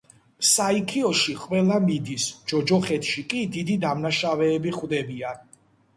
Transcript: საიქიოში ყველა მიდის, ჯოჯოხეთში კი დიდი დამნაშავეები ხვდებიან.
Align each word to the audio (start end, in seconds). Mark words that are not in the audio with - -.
საიქიოში 0.51 1.35
ყველა 1.41 1.77
მიდის, 1.83 2.25
ჯოჯოხეთში 2.53 3.27
კი 3.35 3.43
დიდი 3.59 3.77
დამნაშავეები 3.85 4.75
ხვდებიან. 4.79 5.45